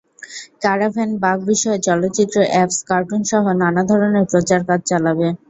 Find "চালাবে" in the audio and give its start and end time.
4.89-5.27